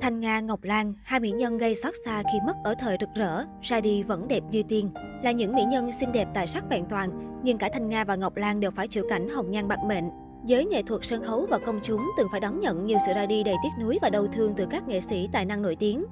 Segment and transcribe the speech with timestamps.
[0.00, 3.08] Thanh Nga, Ngọc Lan, hai mỹ nhân gây xót xa khi mất ở thời rực
[3.14, 4.90] rỡ, ra đi vẫn đẹp như tiên.
[5.22, 8.16] Là những mỹ nhân xinh đẹp tài sắc vẹn toàn, nhưng cả Thanh Nga và
[8.16, 10.04] Ngọc Lan đều phải chịu cảnh hồng nhan bạc mệnh.
[10.46, 13.26] Giới nghệ thuật sân khấu và công chúng từng phải đón nhận nhiều sự ra
[13.26, 16.04] đi đầy tiếc nuối và đau thương từ các nghệ sĩ tài năng nổi tiếng.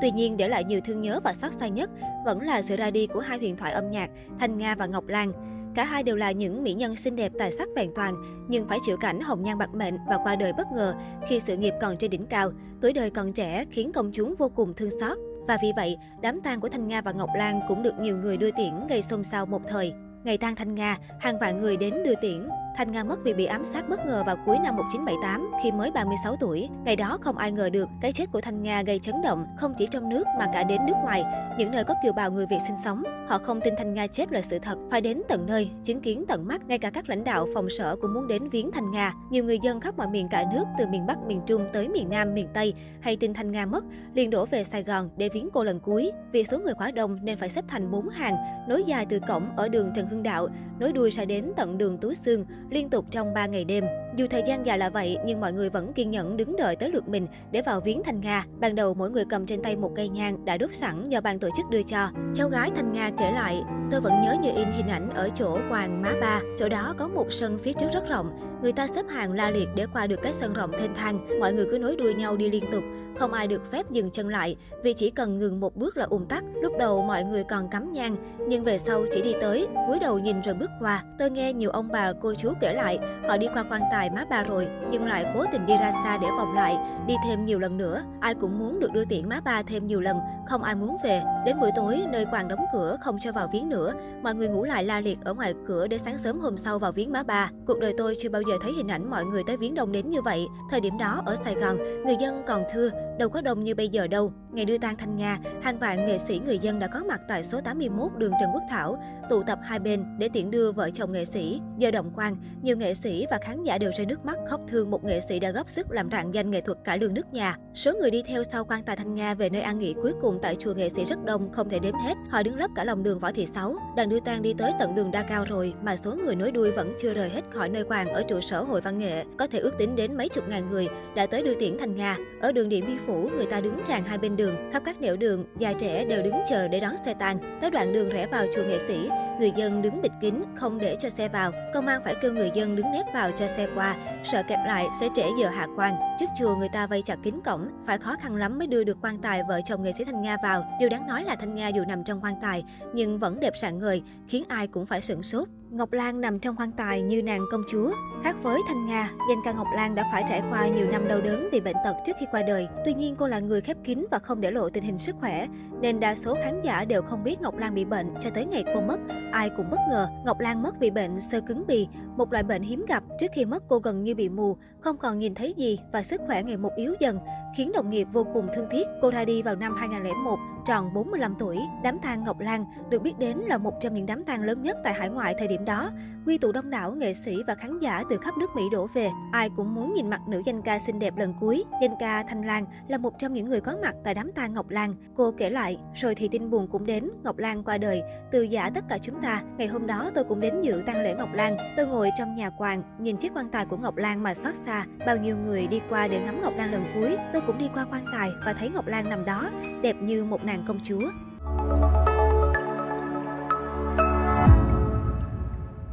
[0.00, 1.90] Tuy nhiên, để lại nhiều thương nhớ và xót xa nhất
[2.24, 5.06] vẫn là sự ra đi của hai huyền thoại âm nhạc Thanh Nga và Ngọc
[5.06, 5.32] Lan.
[5.74, 8.14] Cả hai đều là những mỹ nhân xinh đẹp tài sắc vẹn toàn,
[8.48, 10.94] nhưng phải chịu cảnh hồng nhan bạc mệnh và qua đời bất ngờ
[11.28, 12.50] khi sự nghiệp còn trên đỉnh cao,
[12.80, 15.18] tuổi đời còn trẻ khiến công chúng vô cùng thương xót.
[15.48, 18.36] Và vì vậy, đám tang của Thanh Nga và Ngọc Lan cũng được nhiều người
[18.36, 19.92] đưa tiễn gây xôn xao một thời.
[20.24, 22.48] Ngày tang Thanh Nga, hàng vạn người đến đưa tiễn.
[22.76, 25.90] Thanh Nga mất vì bị ám sát bất ngờ vào cuối năm 1978 khi mới
[25.90, 26.68] 36 tuổi.
[26.84, 29.74] Ngày đó không ai ngờ được cái chết của Thanh Nga gây chấn động không
[29.78, 31.24] chỉ trong nước mà cả đến nước ngoài,
[31.58, 33.02] những nơi có kiều bào người Việt sinh sống.
[33.28, 36.24] Họ không tin Thanh Nga chết là sự thật, phải đến tận nơi, chứng kiến
[36.28, 39.12] tận mắt, ngay cả các lãnh đạo phòng sở cũng muốn đến viếng Thanh Nga.
[39.30, 42.08] Nhiều người dân khắp mọi miền cả nước, từ miền Bắc, miền Trung tới miền
[42.10, 45.48] Nam, miền Tây, hay tin Thanh Nga mất, liền đổ về Sài Gòn để viếng
[45.52, 46.10] cô lần cuối.
[46.32, 48.36] Vì số người quá đông nên phải xếp thành 4 hàng,
[48.68, 50.48] nối dài từ cổng ở đường Trần Hưng Đạo,
[50.80, 53.84] nối đuôi sẽ đến tận đường túi Xương, liên tục trong 3 ngày đêm.
[54.16, 56.90] Dù thời gian dài là vậy, nhưng mọi người vẫn kiên nhẫn đứng đợi tới
[56.90, 58.44] lượt mình để vào viếng Thanh Nga.
[58.60, 61.38] Ban đầu mỗi người cầm trên tay một cây nhang đã đốt sẵn do ban
[61.38, 62.08] tổ chức đưa cho.
[62.34, 65.58] Cháu gái Thanh Nga kể lại, tôi vẫn nhớ như in hình ảnh ở chỗ
[65.68, 66.40] Hoàng Má Ba.
[66.58, 68.49] Chỗ đó có một sân phía trước rất rộng.
[68.62, 71.40] Người ta xếp hàng la liệt để qua được cái sân rộng thênh thang.
[71.40, 72.82] Mọi người cứ nối đuôi nhau đi liên tục.
[73.18, 76.26] Không ai được phép dừng chân lại vì chỉ cần ngừng một bước là ùn
[76.26, 76.44] tắc.
[76.62, 78.16] Lúc đầu mọi người còn cắm nhang,
[78.48, 81.02] nhưng về sau chỉ đi tới, cúi đầu nhìn rồi bước qua.
[81.18, 82.98] Tôi nghe nhiều ông bà, cô chú kể lại,
[83.28, 86.18] họ đi qua quan tài má ba rồi, nhưng lại cố tình đi ra xa
[86.18, 86.76] để vòng lại,
[87.06, 88.02] đi thêm nhiều lần nữa.
[88.20, 90.16] Ai cũng muốn được đưa tiễn má ba thêm nhiều lần,
[90.48, 91.22] không ai muốn về.
[91.46, 93.92] Đến buổi tối, nơi quan đóng cửa không cho vào viếng nữa,
[94.22, 96.92] mọi người ngủ lại la liệt ở ngoài cửa để sáng sớm hôm sau vào
[96.92, 97.50] viếng má ba.
[97.66, 100.10] Cuộc đời tôi chưa bao giờ thấy hình ảnh mọi người tới viếng đông đến
[100.10, 100.48] như vậy.
[100.70, 101.76] Thời điểm đó ở Sài Gòn,
[102.06, 102.90] người dân còn thưa,
[103.20, 104.32] đâu có đông như bây giờ đâu.
[104.52, 107.44] Ngày đưa tang Thanh Nga, hàng vạn nghệ sĩ người dân đã có mặt tại
[107.44, 111.12] số 81 đường Trần Quốc Thảo, tụ tập hai bên để tiễn đưa vợ chồng
[111.12, 111.60] nghệ sĩ.
[111.78, 114.90] Giờ động quan, nhiều nghệ sĩ và khán giả đều rơi nước mắt khóc thương
[114.90, 117.56] một nghệ sĩ đã góp sức làm rạng danh nghệ thuật cả lương nước nhà.
[117.74, 120.38] Số người đi theo sau quan tài Thanh Nga về nơi an nghỉ cuối cùng
[120.42, 122.14] tại chùa nghệ sĩ rất đông, không thể đếm hết.
[122.30, 123.76] Họ đứng lấp cả lòng đường Võ Thị Sáu.
[123.96, 126.70] Đoàn đưa tang đi tới tận đường Đa Cao rồi mà số người nối đuôi
[126.70, 129.24] vẫn chưa rời hết khỏi nơi quan ở trụ sở hội văn nghệ.
[129.38, 132.16] Có thể ước tính đến mấy chục ngàn người đã tới đưa tiễn Thanh Nga.
[132.40, 135.16] Ở đường Điện Biên Phủ, người ta đứng tràn hai bên đường, khắp các nẻo
[135.16, 137.60] đường, già trẻ đều đứng chờ để đón xe tang.
[137.60, 139.08] Tới đoạn đường rẽ vào chùa nghệ sĩ,
[139.40, 141.52] người dân đứng bịt kín, không để cho xe vào.
[141.74, 144.88] Công an phải kêu người dân đứng nép vào cho xe qua, sợ kẹt lại
[145.00, 145.94] sẽ trễ giờ hạ quan.
[146.20, 148.98] Trước chùa người ta vây chặt kín cổng, phải khó khăn lắm mới đưa được
[149.02, 150.64] quan tài vợ chồng nghệ sĩ Thanh Nga vào.
[150.80, 153.78] Điều đáng nói là Thanh Nga dù nằm trong quan tài, nhưng vẫn đẹp sạng
[153.78, 155.48] người, khiến ai cũng phải sửng sốt.
[155.70, 157.90] Ngọc Lan nằm trong quan tài như nàng công chúa.
[158.24, 161.20] Khác với Thanh Nga, danh ca Ngọc Lan đã phải trải qua nhiều năm đau
[161.20, 162.68] đớn vì bệnh tật trước khi qua đời.
[162.84, 165.46] Tuy nhiên cô là người khép kín và không để lộ tình hình sức khỏe,
[165.80, 168.64] nên đa số khán giả đều không biết Ngọc Lan bị bệnh cho tới ngày
[168.74, 169.00] cô mất.
[169.32, 172.62] Ai cũng bất ngờ, Ngọc Lan mất vì bệnh sơ cứng bì, một loại bệnh
[172.62, 173.02] hiếm gặp.
[173.18, 176.20] Trước khi mất cô gần như bị mù, không còn nhìn thấy gì và sức
[176.26, 177.18] khỏe ngày một yếu dần,
[177.56, 178.86] khiến đồng nghiệp vô cùng thương tiếc.
[179.02, 181.58] Cô ra đi vào năm 2001, tròn 45 tuổi.
[181.84, 184.76] Đám tang Ngọc Lan được biết đến là một trong những đám tang lớn nhất
[184.84, 185.90] tại hải ngoại thời điểm đó.
[186.26, 189.10] Quy tụ đông đảo nghệ sĩ và khán giả từ khắp nước Mỹ đổ về.
[189.32, 191.64] Ai cũng muốn nhìn mặt nữ danh ca xinh đẹp lần cuối.
[191.82, 194.68] Danh ca Thanh Lan là một trong những người có mặt tại đám tang Ngọc
[194.70, 194.94] Lan.
[195.16, 198.70] Cô kể lại, rồi thì tin buồn cũng đến, Ngọc Lan qua đời, từ giả
[198.70, 199.42] tất cả chúng ta.
[199.58, 201.56] Ngày hôm đó tôi cũng đến dự tang lễ Ngọc Lan.
[201.76, 204.84] Tôi ngồi trong nhà quàng, nhìn chiếc quan tài của Ngọc Lan mà xót xa.
[205.06, 207.86] Bao nhiêu người đi qua để ngắm Ngọc Lan lần cuối, tôi cũng đi qua
[207.90, 209.50] quan tài và thấy Ngọc Lan nằm đó,
[209.82, 211.10] đẹp như một nàng công chúa.